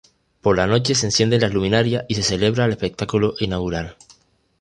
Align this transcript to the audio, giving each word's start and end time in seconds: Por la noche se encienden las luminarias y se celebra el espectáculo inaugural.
Por 0.41 0.57
la 0.57 0.65
noche 0.65 0.95
se 0.95 1.05
encienden 1.05 1.41
las 1.41 1.53
luminarias 1.53 2.05
y 2.09 2.15
se 2.15 2.23
celebra 2.23 2.65
el 2.65 2.71
espectáculo 2.71 3.35
inaugural. 3.39 3.97